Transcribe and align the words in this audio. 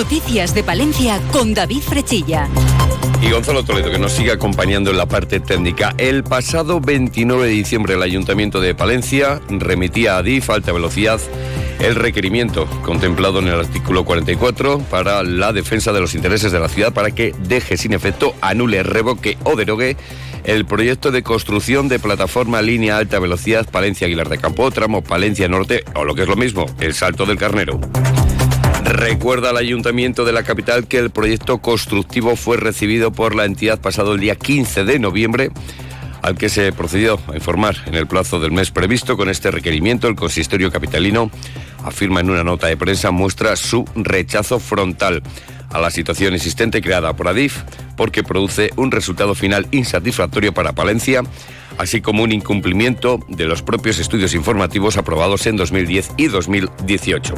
Noticias 0.00 0.54
de 0.54 0.64
Palencia 0.64 1.20
con 1.30 1.52
David 1.52 1.82
Frechilla. 1.82 2.48
Y 3.20 3.30
Gonzalo 3.30 3.64
Toledo, 3.64 3.90
que 3.90 3.98
nos 3.98 4.12
sigue 4.12 4.32
acompañando 4.32 4.90
en 4.90 4.96
la 4.96 5.04
parte 5.04 5.40
técnica. 5.40 5.92
El 5.98 6.24
pasado 6.24 6.80
29 6.80 7.46
de 7.46 7.52
diciembre, 7.52 7.94
el 7.96 8.02
Ayuntamiento 8.02 8.62
de 8.62 8.74
Palencia 8.74 9.42
remitía 9.50 10.16
a 10.16 10.22
DIF 10.22 10.48
alta 10.48 10.72
velocidad 10.72 11.20
el 11.80 11.96
requerimiento 11.96 12.64
contemplado 12.82 13.40
en 13.40 13.48
el 13.48 13.60
artículo 13.60 14.06
44 14.06 14.78
para 14.90 15.22
la 15.22 15.52
defensa 15.52 15.92
de 15.92 16.00
los 16.00 16.14
intereses 16.14 16.50
de 16.50 16.60
la 16.60 16.70
ciudad 16.70 16.94
para 16.94 17.10
que 17.10 17.34
deje 17.38 17.76
sin 17.76 17.92
efecto, 17.92 18.34
anule, 18.40 18.82
revoque 18.82 19.36
o 19.44 19.54
derogue 19.54 19.98
el 20.44 20.64
proyecto 20.64 21.10
de 21.10 21.22
construcción 21.22 21.88
de 21.88 21.98
plataforma 21.98 22.62
línea 22.62 22.96
alta 22.96 23.18
velocidad 23.18 23.68
Palencia-Aguilar 23.70 24.30
de 24.30 24.38
Campo, 24.38 24.70
tramo 24.70 25.02
Palencia 25.02 25.46
Norte 25.46 25.84
o 25.94 26.06
lo 26.06 26.14
que 26.14 26.22
es 26.22 26.28
lo 26.28 26.36
mismo, 26.36 26.64
el 26.80 26.94
Salto 26.94 27.26
del 27.26 27.36
Carnero. 27.36 27.78
Recuerda 28.92 29.50
al 29.50 29.56
Ayuntamiento 29.56 30.24
de 30.24 30.32
la 30.32 30.42
capital 30.42 30.88
que 30.88 30.98
el 30.98 31.10
proyecto 31.10 31.58
constructivo 31.58 32.34
fue 32.34 32.56
recibido 32.56 33.12
por 33.12 33.36
la 33.36 33.44
entidad 33.44 33.80
pasado 33.80 34.14
el 34.14 34.20
día 34.20 34.34
15 34.34 34.84
de 34.84 34.98
noviembre 34.98 35.50
al 36.22 36.36
que 36.36 36.48
se 36.48 36.72
procedió 36.72 37.20
a 37.28 37.36
informar 37.36 37.76
en 37.86 37.94
el 37.94 38.08
plazo 38.08 38.40
del 38.40 38.50
mes 38.50 38.72
previsto. 38.72 39.16
Con 39.16 39.28
este 39.28 39.52
requerimiento, 39.52 40.08
el 40.08 40.16
consistorio 40.16 40.72
capitalino 40.72 41.30
afirma 41.84 42.18
en 42.18 42.30
una 42.30 42.42
nota 42.42 42.66
de 42.66 42.76
prensa, 42.76 43.12
muestra 43.12 43.54
su 43.54 43.84
rechazo 43.94 44.58
frontal 44.58 45.22
a 45.70 45.78
la 45.78 45.92
situación 45.92 46.34
existente 46.34 46.82
creada 46.82 47.14
por 47.14 47.28
Adif 47.28 47.62
porque 47.96 48.24
produce 48.24 48.70
un 48.74 48.90
resultado 48.90 49.36
final 49.36 49.68
insatisfactorio 49.70 50.52
para 50.52 50.72
Palencia, 50.72 51.22
así 51.78 52.00
como 52.00 52.24
un 52.24 52.32
incumplimiento 52.32 53.20
de 53.28 53.44
los 53.44 53.62
propios 53.62 54.00
estudios 54.00 54.34
informativos 54.34 54.96
aprobados 54.96 55.46
en 55.46 55.56
2010 55.56 56.10
y 56.16 56.26
2018. 56.26 57.34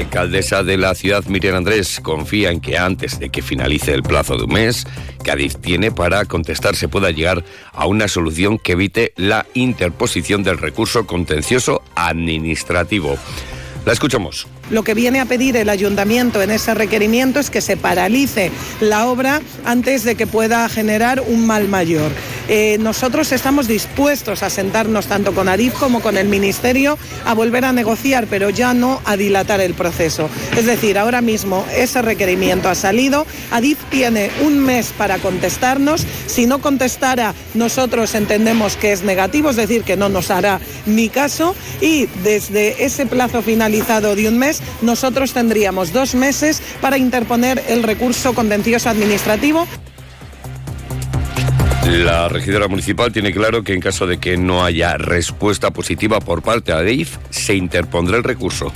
Alcaldesa 0.00 0.62
de 0.62 0.78
la 0.78 0.94
ciudad, 0.94 1.26
Miriam 1.26 1.56
Andrés, 1.56 2.00
confía 2.02 2.50
en 2.50 2.60
que 2.60 2.78
antes 2.78 3.18
de 3.18 3.28
que 3.28 3.42
finalice 3.42 3.92
el 3.92 4.02
plazo 4.02 4.38
de 4.38 4.44
un 4.44 4.54
mes, 4.54 4.86
Cádiz 5.22 5.58
tiene 5.58 5.92
para 5.92 6.24
contestar 6.24 6.74
se 6.74 6.88
pueda 6.88 7.10
llegar 7.10 7.44
a 7.72 7.86
una 7.86 8.08
solución 8.08 8.58
que 8.58 8.72
evite 8.72 9.12
la 9.16 9.44
interposición 9.52 10.42
del 10.42 10.56
recurso 10.56 11.06
contencioso 11.06 11.82
administrativo. 11.96 13.18
La 13.86 13.92
escuchamos. 13.92 14.46
Lo 14.70 14.84
que 14.84 14.94
viene 14.94 15.20
a 15.20 15.24
pedir 15.24 15.56
el 15.56 15.68
ayuntamiento 15.68 16.42
en 16.42 16.50
ese 16.50 16.74
requerimiento 16.74 17.40
es 17.40 17.50
que 17.50 17.60
se 17.60 17.76
paralice 17.76 18.52
la 18.80 19.06
obra 19.06 19.40
antes 19.64 20.04
de 20.04 20.14
que 20.14 20.26
pueda 20.26 20.68
generar 20.68 21.20
un 21.26 21.46
mal 21.46 21.66
mayor. 21.66 22.12
Eh, 22.48 22.78
nosotros 22.80 23.30
estamos 23.32 23.68
dispuestos 23.68 24.42
a 24.42 24.50
sentarnos 24.50 25.06
tanto 25.06 25.32
con 25.32 25.48
Adif 25.48 25.74
como 25.74 26.00
con 26.00 26.16
el 26.16 26.28
Ministerio 26.28 26.98
a 27.24 27.32
volver 27.32 27.64
a 27.64 27.72
negociar, 27.72 28.26
pero 28.28 28.50
ya 28.50 28.74
no 28.74 29.00
a 29.04 29.16
dilatar 29.16 29.60
el 29.60 29.74
proceso. 29.74 30.28
Es 30.56 30.66
decir, 30.66 30.98
ahora 30.98 31.20
mismo 31.20 31.64
ese 31.76 32.02
requerimiento 32.02 32.68
ha 32.68 32.74
salido, 32.74 33.24
Adif 33.52 33.78
tiene 33.90 34.30
un 34.44 34.58
mes 34.58 34.92
para 34.96 35.18
contestarnos, 35.18 36.04
si 36.26 36.46
no 36.46 36.60
contestara 36.60 37.34
nosotros 37.54 38.14
entendemos 38.14 38.76
que 38.76 38.92
es 38.92 39.02
negativo, 39.02 39.50
es 39.50 39.56
decir, 39.56 39.84
que 39.84 39.96
no 39.96 40.08
nos 40.08 40.30
hará 40.30 40.60
ni 40.86 41.08
caso 41.08 41.54
y 41.80 42.06
desde 42.24 42.84
ese 42.84 43.06
plazo 43.06 43.42
de 43.70 44.28
un 44.28 44.36
mes 44.36 44.62
nosotros 44.82 45.32
tendríamos 45.32 45.92
dos 45.92 46.14
meses 46.14 46.60
para 46.80 46.98
interponer 46.98 47.62
el 47.68 47.84
recurso 47.84 48.34
contencioso 48.34 48.88
administrativo. 48.88 49.66
La 51.86 52.28
regidora 52.28 52.68
municipal 52.68 53.12
tiene 53.12 53.32
claro 53.32 53.62
que 53.62 53.72
en 53.72 53.80
caso 53.80 54.06
de 54.06 54.18
que 54.18 54.36
no 54.36 54.64
haya 54.64 54.96
respuesta 54.96 55.70
positiva 55.70 56.20
por 56.20 56.42
parte 56.42 56.72
de 56.72 56.78
ADIF, 56.78 57.16
se 57.30 57.54
interpondrá 57.54 58.16
el 58.16 58.24
recurso. 58.24 58.72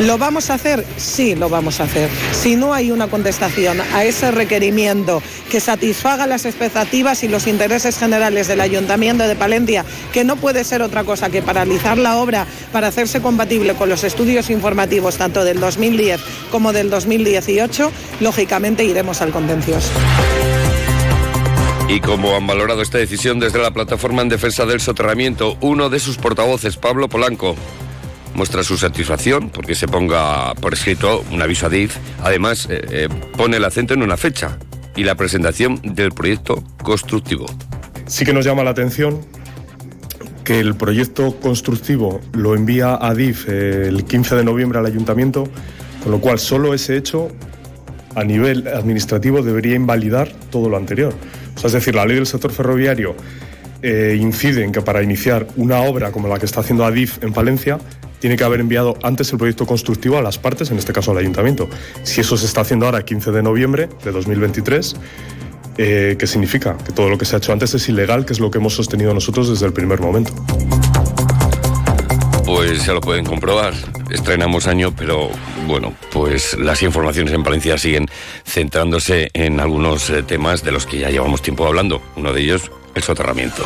¿Lo 0.00 0.18
vamos 0.18 0.50
a 0.50 0.54
hacer? 0.54 0.84
Sí, 0.96 1.36
lo 1.36 1.48
vamos 1.48 1.80
a 1.80 1.84
hacer. 1.84 2.10
Si 2.32 2.56
no 2.56 2.74
hay 2.74 2.90
una 2.90 3.06
contestación 3.06 3.80
a 3.92 4.04
ese 4.04 4.32
requerimiento 4.32 5.22
que 5.50 5.60
satisfaga 5.60 6.26
las 6.26 6.46
expectativas 6.46 7.22
y 7.22 7.28
los 7.28 7.46
intereses 7.46 7.96
generales 7.96 8.48
del 8.48 8.60
Ayuntamiento 8.60 9.28
de 9.28 9.36
Palencia, 9.36 9.84
que 10.12 10.24
no 10.24 10.36
puede 10.36 10.64
ser 10.64 10.82
otra 10.82 11.04
cosa 11.04 11.30
que 11.30 11.42
paralizar 11.42 11.96
la 11.96 12.16
obra 12.16 12.46
para 12.72 12.88
hacerse 12.88 13.22
compatible 13.22 13.74
con 13.74 13.88
los 13.88 14.02
estudios 14.02 14.50
informativos 14.50 15.16
tanto 15.16 15.44
del 15.44 15.60
2010 15.60 16.20
como 16.50 16.72
del 16.72 16.90
2018, 16.90 17.92
lógicamente 18.20 18.84
iremos 18.84 19.20
al 19.20 19.30
contencioso. 19.30 19.90
Y 21.88 22.00
como 22.00 22.34
han 22.34 22.46
valorado 22.46 22.82
esta 22.82 22.98
decisión 22.98 23.38
desde 23.38 23.60
la 23.60 23.70
plataforma 23.70 24.22
en 24.22 24.28
defensa 24.28 24.66
del 24.66 24.80
soterramiento, 24.80 25.56
uno 25.60 25.90
de 25.90 26.00
sus 26.00 26.16
portavoces, 26.16 26.76
Pablo 26.78 27.08
Polanco, 27.08 27.54
muestra 28.34 28.62
su 28.62 28.76
satisfacción 28.76 29.50
porque 29.50 29.74
se 29.74 29.88
ponga 29.88 30.54
por 30.54 30.74
escrito 30.74 31.24
un 31.30 31.42
aviso 31.42 31.66
a 31.66 31.68
DIF. 31.68 31.96
Además, 32.22 32.66
eh, 32.70 32.82
eh, 32.90 33.08
pone 33.36 33.56
el 33.56 33.64
acento 33.64 33.94
en 33.94 34.02
una 34.02 34.16
fecha 34.16 34.58
y 34.96 35.04
la 35.04 35.14
presentación 35.14 35.80
del 35.82 36.12
proyecto 36.12 36.62
constructivo. 36.82 37.46
Sí 38.06 38.24
que 38.24 38.32
nos 38.32 38.44
llama 38.44 38.64
la 38.64 38.70
atención 38.70 39.20
que 40.44 40.60
el 40.60 40.74
proyecto 40.74 41.40
constructivo 41.40 42.20
lo 42.32 42.54
envía 42.54 42.98
a 43.00 43.14
DIF 43.14 43.48
el 43.48 44.04
15 44.04 44.36
de 44.36 44.44
noviembre 44.44 44.78
al 44.78 44.86
ayuntamiento, 44.86 45.48
con 46.02 46.12
lo 46.12 46.20
cual 46.20 46.38
solo 46.38 46.74
ese 46.74 46.96
hecho 46.96 47.30
a 48.14 48.24
nivel 48.24 48.68
administrativo 48.68 49.42
debería 49.42 49.74
invalidar 49.74 50.30
todo 50.50 50.68
lo 50.68 50.76
anterior. 50.76 51.14
es 51.62 51.72
decir, 51.72 51.94
la 51.94 52.04
ley 52.04 52.16
del 52.16 52.26
sector 52.26 52.52
ferroviario 52.52 53.16
eh, 53.82 54.16
incide 54.18 54.64
en 54.64 54.72
que 54.72 54.82
para 54.82 55.02
iniciar 55.02 55.46
una 55.56 55.80
obra 55.80 56.12
como 56.12 56.28
la 56.28 56.38
que 56.38 56.46
está 56.46 56.60
haciendo 56.60 56.84
ADIF 56.84 57.22
en 57.22 57.32
Palencia 57.32 57.78
tiene 58.24 58.38
que 58.38 58.44
haber 58.44 58.60
enviado 58.60 58.96
antes 59.02 59.30
el 59.32 59.38
proyecto 59.38 59.66
constructivo 59.66 60.16
a 60.16 60.22
las 60.22 60.38
partes, 60.38 60.70
en 60.70 60.78
este 60.78 60.94
caso 60.94 61.10
al 61.10 61.18
ayuntamiento. 61.18 61.68
Si 62.04 62.22
eso 62.22 62.38
se 62.38 62.46
está 62.46 62.62
haciendo 62.62 62.86
ahora, 62.86 63.04
15 63.04 63.32
de 63.32 63.42
noviembre 63.42 63.90
de 64.02 64.12
2023, 64.12 64.96
eh, 65.76 66.16
¿qué 66.18 66.26
significa? 66.26 66.74
Que 66.86 66.92
todo 66.92 67.10
lo 67.10 67.18
que 67.18 67.26
se 67.26 67.36
ha 67.36 67.38
hecho 67.38 67.52
antes 67.52 67.74
es 67.74 67.86
ilegal, 67.86 68.24
que 68.24 68.32
es 68.32 68.40
lo 68.40 68.50
que 68.50 68.56
hemos 68.56 68.72
sostenido 68.72 69.12
nosotros 69.12 69.50
desde 69.50 69.66
el 69.66 69.74
primer 69.74 70.00
momento. 70.00 70.32
Pues 72.46 72.86
ya 72.86 72.94
lo 72.94 73.02
pueden 73.02 73.26
comprobar. 73.26 73.74
Estrenamos 74.08 74.68
año, 74.68 74.94
pero 74.96 75.28
bueno, 75.66 75.92
pues 76.10 76.56
las 76.56 76.82
informaciones 76.82 77.34
en 77.34 77.42
Palencia 77.42 77.76
siguen 77.76 78.06
centrándose 78.46 79.28
en 79.34 79.60
algunos 79.60 80.08
eh, 80.08 80.22
temas 80.22 80.64
de 80.64 80.72
los 80.72 80.86
que 80.86 80.98
ya 80.98 81.10
llevamos 81.10 81.42
tiempo 81.42 81.66
hablando. 81.66 82.00
Uno 82.16 82.32
de 82.32 82.40
ellos, 82.40 82.72
el 82.94 83.02
soterramiento. 83.02 83.64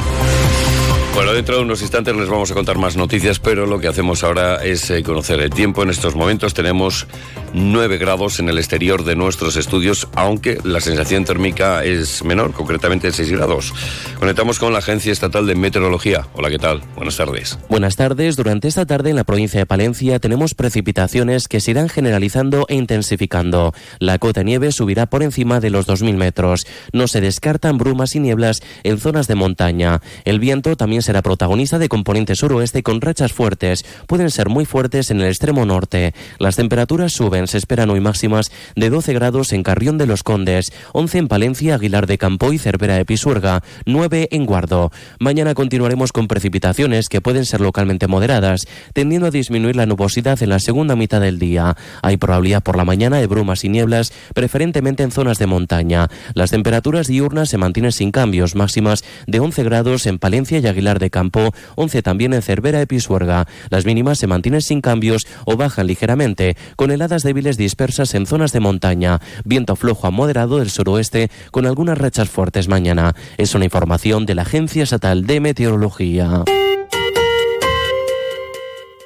Bueno, 1.19 1.33
dentro 1.33 1.57
de 1.57 1.63
unos 1.63 1.83
instantes 1.83 2.15
les 2.15 2.29
vamos 2.29 2.49
a 2.53 2.55
contar 2.55 2.79
más 2.79 2.97
noticias, 2.97 3.41
pero 3.41 3.67
lo 3.67 3.81
que 3.81 3.89
hacemos 3.89 4.23
ahora 4.23 4.65
es 4.65 4.89
eh, 4.89 5.03
conocer 5.03 5.41
el 5.41 5.51
tiempo. 5.51 5.83
En 5.83 5.91
estos 5.91 6.15
momentos 6.15 6.55
tenemos 6.55 7.09
9 7.53 7.99
grados 7.99 8.39
en 8.41 8.49
el 8.49 8.59
exterior 8.59 9.05
de 9.05 9.17
nuestros 9.17 9.57
estudios, 9.57 10.09
aunque 10.15 10.59
la 10.65 10.81
sensación 10.81 11.25
térmica 11.25 11.85
es 11.85 12.25
menor, 12.25 12.53
concretamente 12.53 13.13
6 13.13 13.31
grados. 13.33 13.75
Conectamos 14.19 14.59
con 14.59 14.73
la 14.73 14.81
Agencia 14.81 15.13
Estatal 15.13 15.47
de 15.47 15.55
Meteorología. 15.55 16.27
Hola, 16.35 16.51
¿qué 16.51 16.59
tal? 16.59 16.83
Buenas 16.97 17.17
tardes. 17.17 17.59
Buenas 17.69 17.97
tardes. 17.97 18.37
Durante 18.37 18.69
esta 18.69 18.87
tarde 18.87 19.11
en 19.11 19.17
la 19.17 19.25
provincia 19.25 19.61
de 19.61 19.67
Palencia 19.67 20.19
tenemos 20.19 20.55
precipitaciones 20.55 21.49
que 21.49 21.61
se 21.61 21.71
irán 21.71 21.89
generalizando 21.89 22.67
e 22.69 22.75
intensificando. 22.75 23.75
La 23.99 24.19
cota 24.19 24.41
de 24.41 24.45
nieve 24.45 24.73
subirá 24.73 25.07
por 25.07 25.23
encima 25.23 25.61
de 25.61 25.71
los 25.71 25.87
2.000 25.87 26.17
metros. 26.17 26.67
No 26.93 27.09
se 27.09 27.21
descartan 27.21 27.79
brumas 27.79 28.15
y 28.15 28.21
nieblas 28.21 28.63
en 28.83 28.99
zonas 28.99 29.29
de 29.29 29.35
montaña. 29.35 30.01
El 30.25 30.41
viento 30.41 30.77
también 30.77 31.03
será 31.03 31.23
protagonista 31.23 31.79
de 31.79 31.89
componente 31.89 32.37
suroeste 32.37 32.83
con 32.83 33.01
rachas 33.01 33.33
fuertes. 33.33 33.85
Pueden 34.07 34.31
ser 34.31 34.49
muy 34.49 34.65
fuertes 34.65 35.11
en 35.11 35.21
el 35.21 35.29
extremo 35.29 35.65
norte. 35.65 36.15
Las 36.39 36.57
temperaturas 36.57 37.13
suben, 37.13 37.38
se 37.47 37.59
esperan 37.59 37.91
hoy 37.91 38.01
máximas 38.01 38.51
de 38.75 38.91
12 38.91 39.13
grados 39.13 39.53
en 39.53 39.63
Carrión 39.63 39.99
de 39.99 40.07
los 40.07 40.23
Condes, 40.23 40.73
11 40.93 41.19
en 41.19 41.29
Palencia, 41.29 41.75
Aguilar 41.77 42.07
de 42.07 42.19
Campo 42.19 42.53
y 42.53 42.59
Cervera 42.59 42.97
de 42.97 43.05
Pisuerga, 43.05 43.63
9 43.87 44.29
en 44.33 44.47
Guardo. 44.47 44.91
Mañana 45.21 45.55
continuaremos 45.55 46.13
con 46.13 46.29
precipitaciones 46.29 47.09
que 47.09 47.21
pueden 47.21 47.45
ser 47.45 47.61
localmente 47.61 48.07
moderadas, 48.07 48.67
tendiendo 48.93 49.29
a 49.29 49.31
disminuir 49.31 49.77
la 49.77 49.87
nubosidad 49.87 50.43
en 50.43 50.51
la 50.51 50.59
segunda 50.59 50.97
mitad 50.97 51.21
del 51.21 51.39
día. 51.39 51.77
Hay 52.03 52.17
probabilidad 52.17 52.63
por 52.63 52.77
la 52.77 52.85
mañana 52.85 53.19
de 53.19 53.27
brumas 53.27 53.65
y 53.65 53.69
nieblas, 53.69 54.13
preferentemente 54.35 55.03
en 55.03 55.11
zonas 55.11 55.39
de 55.39 55.47
montaña. 55.47 56.09
Las 56.35 56.51
temperaturas 56.51 57.07
diurnas 57.07 57.49
se 57.49 57.59
mantienen 57.59 57.93
sin 57.93 58.11
cambios, 58.11 58.55
máximas 58.55 59.05
de 59.27 59.41
11 59.41 59.63
grados 59.65 60.07
en 60.07 60.19
Palencia 60.19 60.59
y 60.59 60.67
Aguilar 60.67 60.99
de 60.99 61.11
Campo, 61.11 61.53
11 61.77 62.03
también 62.03 62.33
en 62.33 62.43
Cervera 62.43 62.79
de 62.79 62.87
Pisuerga. 62.87 63.47
Las 63.71 63.85
mínimas 63.85 64.19
se 64.19 64.27
mantienen 64.27 64.63
sin 64.63 64.81
cambios 64.81 65.27
o 65.45 65.57
bajan 65.57 65.87
ligeramente, 65.87 66.57
con 66.77 66.91
heladas 66.91 67.23
débiles 67.29 67.59
dispersas 67.59 68.15
en 68.15 68.25
zonas 68.25 68.53
de 68.53 68.61
montaña. 68.61 69.21
Viento 69.45 69.77
flojo 69.77 70.07
a 70.07 70.11
moderado 70.11 70.61
del 70.61 70.71
suroeste, 70.71 71.31
con 71.51 71.67
algunas 71.67 71.99
rachas 71.99 72.31
fuertes 72.31 72.69
mañana. 72.69 73.15
Es 73.37 73.55
una 73.55 73.67
información 73.67 74.25
de 74.25 74.35
la 74.35 74.43
Agencia 74.43 74.83
Estatal 74.83 75.27
de 75.27 75.41
Meteorología. 75.41 76.45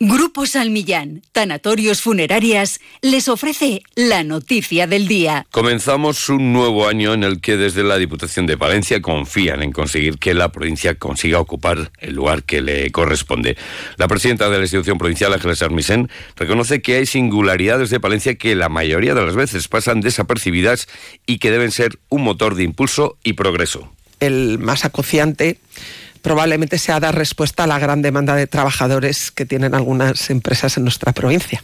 Grupo 0.05 0.47
Salmillán, 0.47 1.23
Tanatorios 1.31 2.03
Funerarias, 2.03 2.81
les 3.03 3.29
ofrece 3.29 3.85
la 3.95 4.25
noticia 4.25 4.89
del 4.89 5.07
día. 5.07 5.47
Comenzamos 5.53 6.29
un 6.29 6.53
nuevo 6.53 6.89
año 6.89 7.15
en 7.15 7.23
el 7.23 7.41
que 7.41 7.57
desde 7.57 7.85
la 7.85 7.99
Diputación 7.99 8.47
de 8.47 8.59
Palencia 8.59 9.01
confían 9.01 9.63
en 9.63 9.71
conseguir 9.71 10.19
que 10.19 10.35
la 10.35 10.51
provincia 10.51 10.97
consiga 10.97 11.39
ocupar 11.39 11.93
el 12.01 12.17
lugar 12.17 12.43
que 12.43 12.63
le 12.63 12.91
corresponde. 12.91 13.57
La 13.97 14.09
presidenta 14.09 14.51
de 14.51 14.57
la 14.57 14.65
institución 14.65 14.99
provincial, 14.99 15.35
Ángeles 15.35 15.63
Armisen, 15.63 16.11
reconoce 16.35 16.83
que 16.83 16.97
hay 16.97 17.07
singularidades 17.07 17.91
de 17.91 18.01
Palencia 18.01 18.35
que 18.35 18.57
la 18.57 18.69
mayoría 18.69 19.15
de 19.15 19.25
las 19.25 19.37
veces 19.37 19.69
pasan 19.69 20.01
desapercibidas 20.01 20.89
y 21.27 21.39
que 21.39 21.53
deben 21.53 21.71
ser 21.71 22.01
un 22.09 22.25
motor 22.25 22.57
de 22.57 22.65
impulso 22.65 23.19
y 23.23 23.35
progreso. 23.35 23.93
El 24.19 24.59
más 24.59 24.85
acuciante 24.85 25.59
probablemente 26.23 26.79
sea 26.79 27.01
dar 27.01 27.15
respuesta 27.15 27.65
a 27.65 27.67
la 27.67 27.79
gran 27.79 28.01
demanda 28.01 28.35
de 28.35 28.47
trabajadores 28.47 29.31
que 29.31 29.45
tienen 29.45 29.75
algunas 29.75 30.31
empresas 30.31 30.77
en 30.77 30.85
nuestra 30.85 31.13
provincia. 31.13 31.61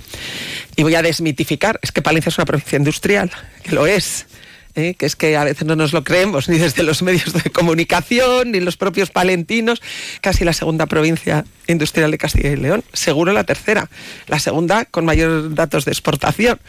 Y 0.76 0.82
voy 0.82 0.94
a 0.94 1.02
desmitificar, 1.02 1.78
es 1.82 1.93
que 1.93 2.02
Palencia 2.02 2.31
es 2.31 2.38
una 2.38 2.44
provincia 2.44 2.76
industrial, 2.76 3.31
que 3.62 3.72
lo 3.72 3.87
es. 3.87 4.26
¿eh? 4.75 4.94
que 4.94 5.06
es 5.06 5.16
que 5.16 5.37
a 5.37 5.44
veces 5.44 5.66
no 5.66 5.76
nos 5.76 5.93
lo 5.93 6.05
creemos 6.05 6.49
ni 6.49 6.58
desde 6.58 6.82
los 6.82 7.02
medios 7.02 7.32
de 7.32 7.50
comunicación 7.50 8.52
ni 8.52 8.60
los 8.60 8.76
propios 8.76 9.10
palentinos, 9.10 9.82
casi 10.20 10.44
la 10.44 10.52
segunda 10.52 10.87
provincia 10.87 11.44
industrial 11.66 12.11
de 12.11 12.19
Castilla 12.19 12.50
y 12.50 12.56
León, 12.56 12.84
seguro 12.93 13.32
la 13.32 13.44
tercera, 13.44 13.90
la 14.26 14.38
segunda 14.38 14.84
con 14.84 15.04
mayor 15.04 15.54
datos 15.54 15.84
de 15.84 15.93
exportación. 15.93 16.61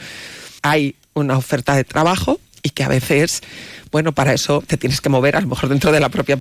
Hay 0.62 0.96
una 1.14 1.38
oferta 1.38 1.76
de 1.76 1.84
trabajo 1.84 2.40
y 2.64 2.72
que 2.72 2.84
a 2.84 2.88
veces, 2.88 3.42
bueno, 3.92 4.12
para 4.12 4.34
eso 4.34 4.64
te 4.66 4.78
tienes 4.78 5.02
que 5.02 5.10
mover 5.10 5.36
a 5.36 5.42
lo 5.42 5.48
mejor 5.48 5.70
dentro 5.70 5.92
de 5.92 6.00
la 6.00 6.10
propia 6.10 6.38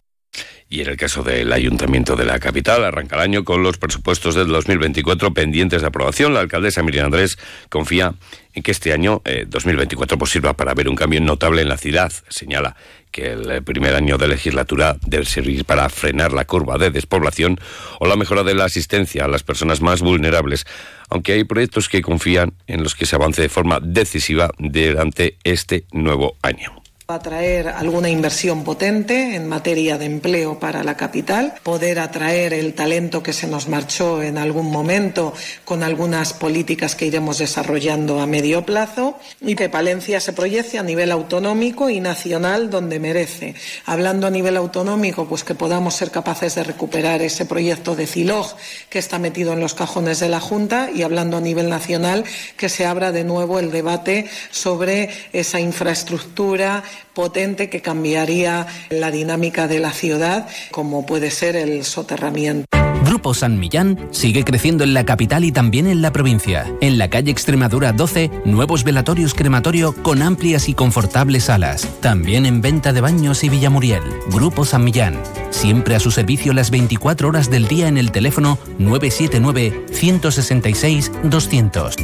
y 0.70 0.82
en 0.82 0.88
el 0.88 0.96
caso 0.96 1.22
del 1.22 1.52
Ayuntamiento 1.52 2.14
de 2.14 2.26
la 2.26 2.38
capital, 2.38 2.84
arranca 2.84 3.16
el 3.16 3.22
año 3.22 3.44
con 3.44 3.62
los 3.62 3.78
presupuestos 3.78 4.34
del 4.34 4.48
2024 4.48 5.32
pendientes 5.32 5.80
de 5.80 5.86
aprobación. 5.86 6.34
La 6.34 6.40
alcaldesa 6.40 6.82
Miriam 6.82 7.06
Andrés 7.06 7.38
confía 7.70 8.14
en 8.52 8.62
que 8.62 8.72
este 8.72 8.92
año 8.92 9.22
2024 9.46 10.18
pues, 10.18 10.30
sirva 10.30 10.54
para 10.54 10.74
ver 10.74 10.88
un 10.88 10.96
cambio 10.96 11.20
notable 11.20 11.62
en 11.62 11.68
la 11.68 11.78
ciudad. 11.78 12.12
Señala 12.28 12.76
que 13.10 13.32
el 13.32 13.62
primer 13.62 13.94
año 13.94 14.18
de 14.18 14.28
legislatura 14.28 14.98
debe 15.06 15.24
servir 15.24 15.64
para 15.64 15.88
frenar 15.88 16.32
la 16.34 16.44
curva 16.44 16.76
de 16.76 16.90
despoblación 16.90 17.58
o 17.98 18.06
la 18.06 18.16
mejora 18.16 18.42
de 18.42 18.54
la 18.54 18.64
asistencia 18.66 19.24
a 19.24 19.28
las 19.28 19.42
personas 19.42 19.80
más 19.80 20.02
vulnerables, 20.02 20.66
aunque 21.08 21.32
hay 21.32 21.44
proyectos 21.44 21.88
que 21.88 22.02
confían 22.02 22.52
en 22.66 22.82
los 22.82 22.94
que 22.94 23.06
se 23.06 23.16
avance 23.16 23.40
de 23.40 23.48
forma 23.48 23.80
decisiva 23.80 24.50
durante 24.58 25.38
este 25.44 25.84
nuevo 25.92 26.36
año 26.42 26.82
atraer 27.10 27.68
alguna 27.68 28.10
inversión 28.10 28.64
potente 28.64 29.34
en 29.34 29.48
materia 29.48 29.96
de 29.96 30.04
empleo 30.04 30.60
para 30.60 30.84
la 30.84 30.98
capital, 30.98 31.54
poder 31.62 32.00
atraer 32.00 32.52
el 32.52 32.74
talento 32.74 33.22
que 33.22 33.32
se 33.32 33.46
nos 33.46 33.66
marchó 33.66 34.22
en 34.22 34.36
algún 34.36 34.70
momento 34.70 35.32
con 35.64 35.82
algunas 35.82 36.34
políticas 36.34 36.94
que 36.94 37.06
iremos 37.06 37.38
desarrollando 37.38 38.20
a 38.20 38.26
medio 38.26 38.66
plazo 38.66 39.18
y 39.40 39.54
que 39.54 39.70
Palencia 39.70 40.20
se 40.20 40.34
proyecte 40.34 40.78
a 40.78 40.82
nivel 40.82 41.10
autonómico 41.10 41.88
y 41.88 41.98
nacional 42.00 42.68
donde 42.68 43.00
merece. 43.00 43.54
Hablando 43.86 44.26
a 44.26 44.30
nivel 44.30 44.58
autonómico, 44.58 45.26
pues 45.26 45.44
que 45.44 45.54
podamos 45.54 45.94
ser 45.94 46.10
capaces 46.10 46.56
de 46.56 46.64
recuperar 46.64 47.22
ese 47.22 47.46
proyecto 47.46 47.96
de 47.96 48.06
CILOG 48.06 48.54
que 48.90 48.98
está 48.98 49.18
metido 49.18 49.54
en 49.54 49.60
los 49.60 49.72
cajones 49.72 50.20
de 50.20 50.28
la 50.28 50.40
Junta 50.40 50.90
y 50.94 51.00
hablando 51.00 51.38
a 51.38 51.40
nivel 51.40 51.70
nacional, 51.70 52.24
que 52.58 52.68
se 52.68 52.84
abra 52.84 53.12
de 53.12 53.24
nuevo 53.24 53.60
el 53.60 53.70
debate 53.70 54.28
sobre 54.50 55.08
esa 55.32 55.58
infraestructura 55.58 56.84
potente 57.14 57.70
que 57.70 57.82
cambiaría 57.82 58.66
la 58.90 59.10
dinámica 59.10 59.68
de 59.68 59.78
la 59.78 59.92
ciudad, 59.92 60.48
como 60.70 61.06
puede 61.06 61.30
ser 61.30 61.56
el 61.56 61.84
soterramiento. 61.84 62.66
Grupo 63.04 63.32
San 63.32 63.58
Millán 63.58 63.98
sigue 64.10 64.44
creciendo 64.44 64.84
en 64.84 64.92
la 64.92 65.06
capital 65.06 65.44
y 65.44 65.52
también 65.52 65.86
en 65.86 66.02
la 66.02 66.12
provincia. 66.12 66.66
En 66.80 66.98
la 66.98 67.08
calle 67.08 67.30
Extremadura 67.30 67.92
12, 67.92 68.30
nuevos 68.44 68.84
velatorios 68.84 69.34
crematorio 69.34 69.94
con 70.02 70.20
amplias 70.20 70.68
y 70.68 70.74
confortables 70.74 71.44
salas. 71.44 71.88
También 72.00 72.44
en 72.44 72.60
venta 72.60 72.92
de 72.92 73.00
baños 73.00 73.44
y 73.44 73.48
Villamuriel. 73.48 74.02
Grupo 74.30 74.64
San 74.64 74.84
Millán. 74.84 75.20
Siempre 75.50 75.94
a 75.94 76.00
su 76.00 76.10
servicio 76.10 76.52
las 76.52 76.70
24 76.70 77.28
horas 77.28 77.50
del 77.50 77.66
día 77.66 77.88
en 77.88 77.98
el 77.98 78.12
teléfono 78.12 78.58
979 78.78 79.86
166 79.90 81.10
200. 81.24 81.96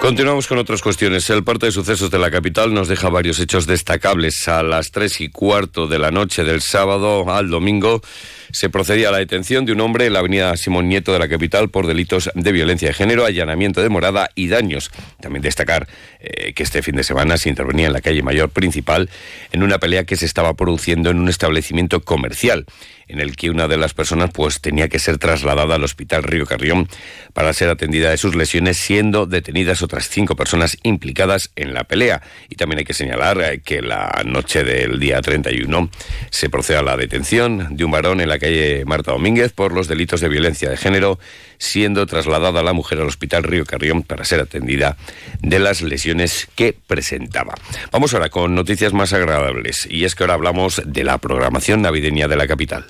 Continuamos 0.00 0.46
con 0.46 0.58
otras 0.58 0.80
cuestiones. 0.80 1.28
El 1.28 1.42
parte 1.42 1.66
de 1.66 1.72
sucesos 1.72 2.10
de 2.10 2.18
la 2.18 2.30
capital 2.30 2.72
nos 2.72 2.86
deja 2.86 3.08
varios 3.08 3.40
hechos 3.40 3.66
destacables. 3.66 4.46
A 4.46 4.62
las 4.62 4.90
tres 4.92 5.20
y 5.20 5.28
cuarto 5.28 5.88
de 5.88 5.98
la 5.98 6.12
noche 6.12 6.44
del 6.44 6.62
sábado 6.62 7.28
al 7.30 7.50
domingo 7.50 8.00
se 8.50 8.70
procedía 8.70 9.08
a 9.08 9.12
la 9.12 9.18
detención 9.18 9.64
de 9.64 9.72
un 9.72 9.80
hombre 9.80 10.06
en 10.06 10.12
la 10.12 10.20
avenida 10.20 10.56
Simón 10.56 10.88
Nieto 10.88 11.12
de 11.12 11.18
la 11.18 11.28
capital 11.28 11.70
por 11.70 11.86
delitos 11.86 12.30
de 12.34 12.52
violencia 12.52 12.88
de 12.88 12.94
género, 12.94 13.24
allanamiento 13.24 13.82
de 13.82 13.88
morada 13.88 14.30
y 14.34 14.48
daños. 14.48 14.90
También 15.20 15.42
destacar 15.42 15.88
eh, 16.20 16.52
que 16.54 16.62
este 16.62 16.82
fin 16.82 16.96
de 16.96 17.04
semana 17.04 17.36
se 17.36 17.48
intervenía 17.48 17.86
en 17.86 17.92
la 17.92 18.00
calle 18.00 18.22
mayor 18.22 18.50
principal 18.50 19.08
en 19.52 19.62
una 19.62 19.78
pelea 19.78 20.04
que 20.04 20.16
se 20.16 20.26
estaba 20.26 20.54
produciendo 20.54 21.10
en 21.10 21.18
un 21.18 21.28
establecimiento 21.28 22.00
comercial 22.00 22.66
en 23.08 23.20
el 23.20 23.36
que 23.36 23.50
una 23.50 23.68
de 23.68 23.76
las 23.76 23.94
personas 23.94 24.30
pues 24.32 24.60
tenía 24.60 24.88
que 24.88 24.98
ser 24.98 25.18
trasladada 25.18 25.74
al 25.74 25.84
hospital 25.84 26.22
Río 26.22 26.46
Carrión 26.46 26.88
para 27.32 27.52
ser 27.52 27.70
atendida 27.70 28.10
de 28.10 28.18
sus 28.18 28.36
lesiones, 28.36 28.76
siendo 28.76 29.26
detenidas 29.26 29.82
otras 29.82 30.08
cinco 30.08 30.36
personas 30.36 30.76
implicadas 30.82 31.50
en 31.56 31.74
la 31.74 31.84
pelea. 31.84 32.22
Y 32.48 32.56
también 32.56 32.80
hay 32.80 32.84
que 32.84 32.94
señalar 32.94 33.40
eh, 33.40 33.60
que 33.64 33.82
la 33.82 34.22
noche 34.24 34.62
del 34.62 35.00
día 35.00 35.20
31 35.20 35.90
se 36.30 36.50
procede 36.50 36.78
a 36.78 36.82
la 36.82 36.96
detención 36.96 37.76
de 37.76 37.84
un 37.84 37.90
varón 37.90 38.20
en 38.20 38.28
la 38.28 38.37
calle 38.38 38.84
Marta 38.84 39.12
Domínguez 39.12 39.52
por 39.52 39.72
los 39.72 39.88
delitos 39.88 40.20
de 40.20 40.28
violencia 40.28 40.70
de 40.70 40.76
género, 40.76 41.18
siendo 41.58 42.06
trasladada 42.06 42.62
la 42.62 42.72
mujer 42.72 43.00
al 43.00 43.08
hospital 43.08 43.42
Río 43.42 43.64
Carrión 43.64 44.02
para 44.02 44.24
ser 44.24 44.40
atendida 44.40 44.96
de 45.40 45.58
las 45.58 45.82
lesiones 45.82 46.48
que 46.54 46.74
presentaba. 46.86 47.54
Vamos 47.92 48.14
ahora 48.14 48.28
con 48.28 48.54
noticias 48.54 48.92
más 48.92 49.12
agradables 49.12 49.86
y 49.90 50.04
es 50.04 50.14
que 50.14 50.24
ahora 50.24 50.34
hablamos 50.34 50.82
de 50.84 51.04
la 51.04 51.18
programación 51.18 51.82
navideña 51.82 52.28
de 52.28 52.36
la 52.36 52.46
capital. 52.46 52.86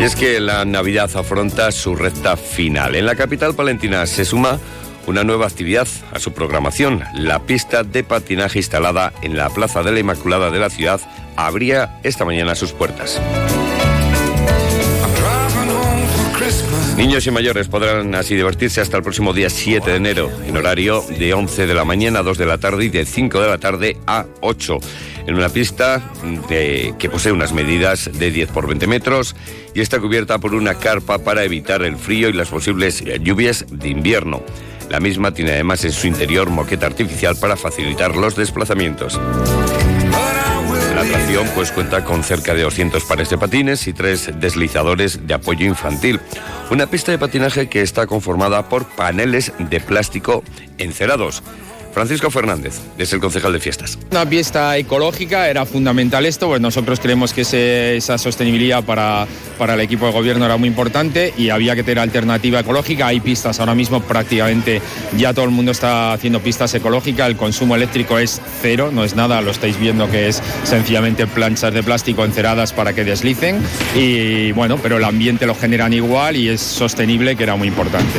Y 0.00 0.04
es 0.04 0.14
que 0.14 0.38
la 0.38 0.64
Navidad 0.64 1.10
afronta 1.16 1.72
su 1.72 1.96
recta 1.96 2.36
final. 2.36 2.94
En 2.94 3.04
la 3.04 3.16
capital 3.16 3.54
palentina 3.54 4.06
se 4.06 4.24
suma 4.24 4.60
una 5.08 5.24
nueva 5.24 5.46
actividad 5.46 5.88
a 6.12 6.18
su 6.18 6.32
programación. 6.34 7.02
La 7.14 7.40
pista 7.40 7.82
de 7.82 8.04
patinaje 8.04 8.58
instalada 8.58 9.14
en 9.22 9.38
la 9.38 9.48
Plaza 9.48 9.82
de 9.82 9.90
la 9.90 10.00
Inmaculada 10.00 10.50
de 10.50 10.58
la 10.58 10.68
ciudad 10.68 11.00
abría 11.34 11.98
esta 12.02 12.26
mañana 12.26 12.54
sus 12.54 12.72
puertas. 12.72 13.18
Niños 16.98 17.26
y 17.26 17.30
mayores 17.30 17.68
podrán 17.68 18.14
así 18.16 18.34
divertirse 18.34 18.80
hasta 18.80 18.98
el 18.98 19.02
próximo 19.02 19.32
día 19.32 19.48
7 19.48 19.88
de 19.88 19.96
enero, 19.96 20.30
en 20.46 20.56
horario 20.56 21.02
de 21.18 21.32
11 21.32 21.66
de 21.66 21.74
la 21.74 21.84
mañana 21.84 22.18
a 22.18 22.22
2 22.22 22.36
de 22.36 22.46
la 22.46 22.58
tarde 22.58 22.84
y 22.84 22.88
de 22.88 23.06
5 23.06 23.40
de 23.40 23.48
la 23.48 23.58
tarde 23.58 23.96
a 24.06 24.26
8, 24.40 24.78
en 25.26 25.34
una 25.36 25.48
pista 25.48 26.02
que 26.48 27.08
posee 27.10 27.32
unas 27.32 27.52
medidas 27.52 28.10
de 28.12 28.30
10 28.30 28.50
por 28.50 28.66
20 28.66 28.86
metros 28.88 29.36
y 29.74 29.80
está 29.80 30.00
cubierta 30.00 30.38
por 30.38 30.54
una 30.54 30.74
carpa 30.74 31.18
para 31.18 31.44
evitar 31.44 31.82
el 31.82 31.96
frío 31.96 32.28
y 32.28 32.32
las 32.32 32.48
posibles 32.48 33.02
lluvias 33.22 33.64
de 33.70 33.88
invierno. 33.88 34.42
La 34.90 35.00
misma 35.00 35.32
tiene 35.32 35.52
además 35.52 35.84
en 35.84 35.92
su 35.92 36.06
interior 36.06 36.50
moqueta 36.50 36.86
artificial 36.86 37.36
para 37.36 37.56
facilitar 37.56 38.16
los 38.16 38.36
desplazamientos. 38.36 39.20
La 40.94 41.02
atracción 41.02 41.46
pues 41.54 41.70
cuenta 41.70 42.04
con 42.04 42.24
cerca 42.24 42.54
de 42.54 42.62
200 42.62 43.04
pares 43.04 43.30
de 43.30 43.38
patines 43.38 43.86
y 43.86 43.92
tres 43.92 44.30
deslizadores 44.40 45.26
de 45.26 45.34
apoyo 45.34 45.66
infantil. 45.66 46.20
Una 46.70 46.86
pista 46.86 47.12
de 47.12 47.18
patinaje 47.18 47.68
que 47.68 47.82
está 47.82 48.06
conformada 48.06 48.68
por 48.68 48.86
paneles 48.86 49.52
de 49.58 49.78
plástico 49.80 50.42
encerados. 50.78 51.42
Francisco 51.92 52.30
Fernández, 52.30 52.74
es 52.96 53.12
el 53.12 53.20
concejal 53.20 53.52
de 53.52 53.60
fiestas. 53.60 53.98
Una 54.10 54.26
fiesta 54.26 54.76
ecológica 54.76 55.48
era 55.48 55.66
fundamental 55.66 56.26
esto, 56.26 56.48
pues 56.48 56.60
nosotros 56.60 57.00
creemos 57.00 57.32
que 57.32 57.96
esa 57.96 58.18
sostenibilidad 58.18 58.84
para, 58.84 59.26
para 59.58 59.74
el 59.74 59.80
equipo 59.80 60.06
de 60.06 60.12
gobierno 60.12 60.44
era 60.44 60.56
muy 60.56 60.68
importante 60.68 61.32
y 61.36 61.50
había 61.50 61.74
que 61.74 61.82
tener 61.82 61.98
alternativa 61.98 62.60
ecológica. 62.60 63.08
Hay 63.08 63.20
pistas 63.20 63.60
ahora 63.60 63.74
mismo 63.74 64.02
prácticamente, 64.02 64.80
ya 65.16 65.32
todo 65.32 65.44
el 65.44 65.50
mundo 65.50 65.72
está 65.72 66.12
haciendo 66.12 66.40
pistas 66.40 66.74
ecológicas, 66.74 67.28
el 67.28 67.36
consumo 67.36 67.74
eléctrico 67.74 68.18
es 68.18 68.40
cero, 68.62 68.90
no 68.92 69.04
es 69.04 69.16
nada, 69.16 69.40
lo 69.40 69.50
estáis 69.50 69.78
viendo 69.78 70.10
que 70.10 70.28
es 70.28 70.42
sencillamente 70.64 71.26
planchas 71.26 71.74
de 71.74 71.82
plástico 71.82 72.24
enceradas 72.24 72.72
para 72.72 72.92
que 72.92 73.04
deslicen 73.04 73.62
y 73.94 74.52
bueno, 74.52 74.78
pero 74.82 74.98
el 74.98 75.04
ambiente 75.04 75.46
lo 75.46 75.54
generan 75.54 75.92
igual 75.92 76.36
y 76.36 76.48
es 76.48 76.60
sostenible 76.60 77.36
que 77.36 77.42
era 77.42 77.56
muy 77.56 77.68
importante. 77.68 78.18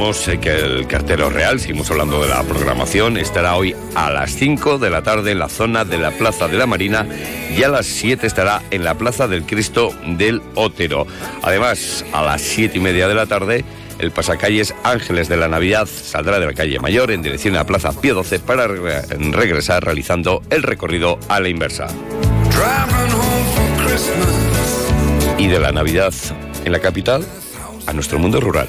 Recordamos 0.00 0.28
eh, 0.28 0.40
que 0.40 0.56
el 0.56 0.86
cartero 0.86 1.28
real, 1.28 1.60
seguimos 1.60 1.90
hablando 1.90 2.22
de 2.22 2.28
la 2.30 2.42
programación, 2.42 3.18
estará 3.18 3.56
hoy 3.56 3.76
a 3.94 4.10
las 4.10 4.30
5 4.30 4.78
de 4.78 4.88
la 4.88 5.02
tarde 5.02 5.30
en 5.30 5.38
la 5.38 5.50
zona 5.50 5.84
de 5.84 5.98
la 5.98 6.10
Plaza 6.10 6.48
de 6.48 6.56
la 6.56 6.66
Marina 6.66 7.06
y 7.54 7.62
a 7.64 7.68
las 7.68 7.84
7 7.84 8.26
estará 8.26 8.62
en 8.70 8.82
la 8.82 8.94
Plaza 8.94 9.28
del 9.28 9.42
Cristo 9.42 9.92
del 10.06 10.40
Ótero. 10.54 11.06
Además, 11.42 12.06
a 12.14 12.22
las 12.22 12.40
7 12.40 12.78
y 12.78 12.80
media 12.80 13.08
de 13.08 13.14
la 13.14 13.26
tarde 13.26 13.62
El 13.98 14.10
pasacalles 14.10 14.74
Ángeles 14.84 15.28
de 15.28 15.36
la 15.36 15.48
Navidad 15.48 15.86
saldrá 15.86 16.40
de 16.40 16.46
la 16.46 16.54
calle 16.54 16.80
Mayor 16.80 17.10
en 17.10 17.20
dirección 17.20 17.54
a 17.56 17.58
la 17.58 17.66
Plaza 17.66 17.92
Pío 17.92 18.24
XII 18.24 18.38
para 18.38 18.68
regresar 18.68 19.84
realizando 19.84 20.40
el 20.48 20.62
recorrido 20.62 21.18
a 21.28 21.40
la 21.40 21.50
inversa. 21.50 21.88
Y 25.36 25.46
de 25.46 25.60
la 25.60 25.72
Navidad 25.72 26.14
en 26.64 26.72
la 26.72 26.78
capital 26.78 27.22
a 27.86 27.92
nuestro 27.92 28.18
mundo 28.18 28.40
rural. 28.40 28.68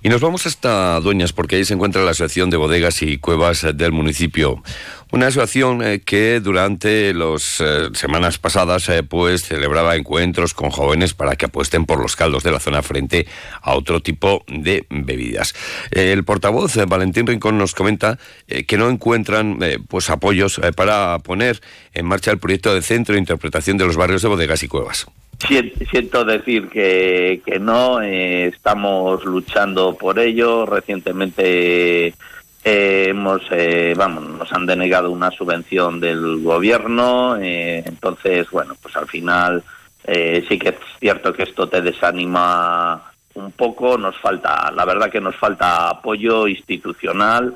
Y 0.00 0.10
nos 0.10 0.20
vamos 0.20 0.46
hasta 0.46 1.00
Dueñas 1.00 1.32
porque 1.32 1.56
ahí 1.56 1.64
se 1.64 1.74
encuentra 1.74 2.04
la 2.04 2.12
Asociación 2.12 2.50
de 2.50 2.56
Bodegas 2.56 3.02
y 3.02 3.18
Cuevas 3.18 3.66
del 3.74 3.90
municipio. 3.90 4.62
Una 5.10 5.26
asociación 5.26 5.82
eh, 5.82 6.00
que 6.04 6.38
durante 6.38 7.12
las 7.14 7.60
eh, 7.60 7.88
semanas 7.94 8.38
pasadas 8.38 8.88
eh, 8.90 9.02
pues 9.02 9.42
celebraba 9.42 9.96
encuentros 9.96 10.54
con 10.54 10.70
jóvenes 10.70 11.14
para 11.14 11.34
que 11.34 11.46
apuesten 11.46 11.84
por 11.84 12.00
los 12.00 12.14
caldos 12.14 12.44
de 12.44 12.52
la 12.52 12.60
zona 12.60 12.82
frente 12.82 13.26
a 13.60 13.74
otro 13.74 14.00
tipo 14.00 14.44
de 14.46 14.86
bebidas. 14.88 15.54
el 15.90 16.22
portavoz 16.24 16.76
Valentín 16.86 17.26
Rincón 17.26 17.58
nos 17.58 17.74
comenta 17.74 18.18
que 18.46 18.76
no 18.76 18.90
encuentran 18.90 19.58
pues 19.88 20.10
apoyos 20.10 20.60
para 20.76 21.18
poner 21.20 21.60
en 21.94 22.06
marcha 22.06 22.30
el 22.30 22.38
proyecto 22.38 22.74
de 22.74 22.82
centro 22.82 23.14
de 23.14 23.20
interpretación 23.20 23.78
de 23.78 23.86
los 23.86 23.96
barrios 23.96 24.22
de 24.22 24.28
bodegas 24.28 24.62
y 24.62 24.68
cuevas. 24.68 25.06
Siento 25.38 26.24
decir 26.24 26.68
que, 26.68 27.40
que 27.46 27.58
no, 27.60 28.02
eh, 28.02 28.46
estamos 28.46 29.24
luchando 29.24 29.96
por 29.96 30.18
ello. 30.18 30.66
Recientemente 30.66 32.08
eh, 32.08 33.06
hemos, 33.08 33.42
eh, 33.50 33.94
vamos, 33.96 34.24
nos 34.24 34.52
han 34.52 34.66
denegado 34.66 35.10
una 35.10 35.30
subvención 35.30 36.00
del 36.00 36.42
gobierno, 36.42 37.36
entonces, 37.40 38.50
bueno, 38.50 38.76
pues 38.82 38.96
al 38.96 39.06
final 39.06 39.62
sí 40.04 40.58
que 40.58 40.70
es 40.70 40.76
cierto 40.98 41.32
que 41.32 41.44
esto 41.44 41.68
te 41.68 41.82
desanima 41.82 43.02
un 43.34 43.52
poco. 43.52 43.96
Nos 43.96 44.18
falta, 44.18 44.70
la 44.72 44.84
verdad 44.84 45.10
que 45.10 45.20
nos 45.20 45.36
falta 45.36 45.88
apoyo 45.90 46.48
institucional 46.48 47.54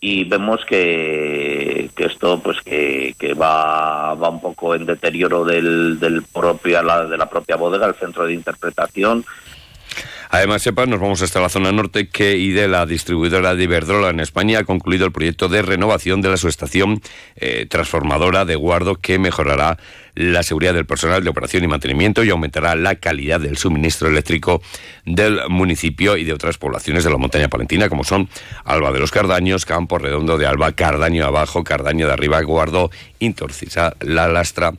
y 0.00 0.24
vemos 0.24 0.64
que, 0.64 1.90
que 1.96 2.04
esto 2.04 2.40
pues 2.42 2.60
que, 2.62 3.14
que, 3.18 3.34
va, 3.34 4.14
va 4.14 4.28
un 4.28 4.40
poco 4.40 4.74
en 4.74 4.86
deterioro 4.86 5.44
del, 5.44 5.98
del 5.98 6.22
propio, 6.22 6.80
de 7.08 7.16
la 7.16 7.28
propia 7.28 7.56
bodega, 7.56 7.86
el 7.86 7.94
centro 7.94 8.26
de 8.26 8.34
interpretación. 8.34 9.24
Además, 10.30 10.60
sepa, 10.60 10.84
nos 10.84 11.00
vamos 11.00 11.22
hasta 11.22 11.40
la 11.40 11.48
zona 11.48 11.72
norte 11.72 12.08
que 12.08 12.36
IDE, 12.36 12.68
la 12.68 12.84
distribuidora 12.84 13.54
de 13.54 13.64
Iberdrola 13.64 14.10
en 14.10 14.20
España, 14.20 14.58
ha 14.58 14.64
concluido 14.64 15.06
el 15.06 15.12
proyecto 15.12 15.48
de 15.48 15.62
renovación 15.62 16.20
de 16.20 16.28
la 16.28 16.36
subestación 16.36 17.00
eh, 17.36 17.66
transformadora 17.68 18.44
de 18.44 18.54
Guardo 18.54 18.96
que 18.96 19.18
mejorará 19.18 19.78
la 20.18 20.42
seguridad 20.42 20.74
del 20.74 20.84
personal 20.84 21.22
de 21.22 21.30
operación 21.30 21.62
y 21.62 21.68
mantenimiento 21.68 22.24
y 22.24 22.30
aumentará 22.30 22.74
la 22.74 22.96
calidad 22.96 23.38
del 23.38 23.56
suministro 23.56 24.08
eléctrico 24.08 24.60
del 25.04 25.40
municipio 25.48 26.16
y 26.16 26.24
de 26.24 26.32
otras 26.32 26.58
poblaciones 26.58 27.04
de 27.04 27.10
la 27.10 27.18
montaña 27.18 27.46
palentina, 27.46 27.88
como 27.88 28.02
son 28.02 28.28
Alba 28.64 28.90
de 28.90 28.98
los 28.98 29.12
Cardaños, 29.12 29.64
Campo 29.64 29.96
Redondo 29.96 30.36
de 30.36 30.46
Alba, 30.46 30.72
Cardaño 30.72 31.24
abajo, 31.24 31.62
Cardaño 31.62 32.08
de 32.08 32.12
arriba, 32.12 32.42
Guardo, 32.42 32.90
Intorcisa, 33.20 33.94
La 34.00 34.26
Lastra, 34.26 34.72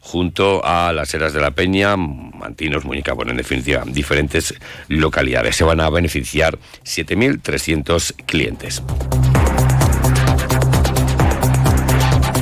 junto 0.00 0.64
a 0.64 0.94
las 0.94 1.12
Heras 1.12 1.34
de 1.34 1.42
la 1.42 1.50
Peña, 1.50 1.94
Mantinos, 1.98 2.86
Muñeca, 2.86 3.12
bueno, 3.12 3.32
en 3.32 3.36
definitiva, 3.36 3.82
diferentes 3.86 4.54
localidades. 4.88 5.56
Se 5.56 5.64
van 5.64 5.80
a 5.80 5.90
beneficiar 5.90 6.58
7.300 6.84 8.14
clientes. 8.24 8.82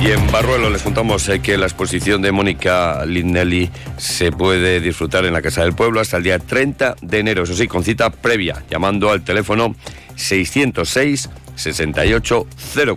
Y 0.01 0.11
en 0.11 0.31
Barruelo 0.31 0.69
les 0.69 0.83
contamos 0.83 1.27
eh, 1.29 1.39
que 1.39 1.57
la 1.57 1.65
exposición 1.65 2.21
de 2.21 2.31
Mónica 2.31 3.05
Linnelli 3.05 3.69
se 3.97 4.31
puede 4.31 4.79
disfrutar 4.79 5.25
en 5.25 5.33
la 5.33 5.41
Casa 5.41 5.63
del 5.63 5.73
Pueblo 5.73 5.99
hasta 5.99 6.17
el 6.17 6.23
día 6.23 6.37
30 6.37 6.97
de 7.01 7.19
enero, 7.19 7.43
eso 7.43 7.55
sí, 7.55 7.67
con 7.67 7.83
cita 7.83 8.09
previa, 8.09 8.63
llamando 8.69 9.09
al 9.09 9.23
teléfono 9.23 9.75
606 10.15 11.29
68 11.55 12.47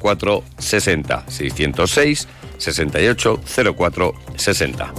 04 0.00 0.44
60. 0.58 1.24
606 1.28 2.28
68 2.58 3.40
04 3.76 4.14
60. 4.36 4.92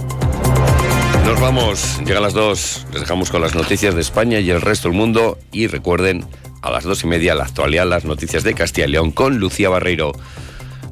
Nos 1.26 1.40
vamos, 1.40 2.00
llegan 2.04 2.22
las 2.22 2.32
dos, 2.32 2.86
les 2.92 3.02
dejamos 3.02 3.30
con 3.30 3.42
las 3.42 3.54
noticias 3.54 3.94
de 3.94 4.00
España 4.00 4.40
y 4.40 4.50
el 4.50 4.60
resto 4.60 4.88
del 4.88 4.96
mundo 4.96 5.38
y 5.52 5.66
recuerden 5.66 6.24
a 6.62 6.70
las 6.70 6.84
dos 6.84 7.04
y 7.04 7.06
media 7.06 7.34
la 7.34 7.44
actualidad, 7.44 7.86
las 7.86 8.04
noticias 8.04 8.42
de 8.42 8.54
Castilla 8.54 8.86
y 8.86 8.90
León 8.90 9.12
con 9.12 9.38
Lucía 9.38 9.68
Barreiro. 9.68 10.12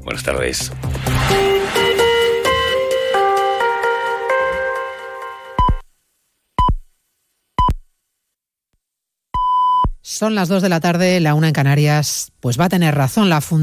Buenas 0.08 0.24
tardes. 0.24 0.72
Son 10.00 10.34
las 10.34 10.48
dos 10.48 10.62
de 10.62 10.70
la 10.70 10.80
tarde, 10.80 11.20
la 11.20 11.34
una 11.34 11.48
en 11.48 11.52
Canarias. 11.52 12.32
Pues 12.40 12.58
va 12.58 12.64
a 12.64 12.68
tener 12.70 12.94
razón 12.94 13.28
la 13.28 13.42
Fundación. 13.42 13.56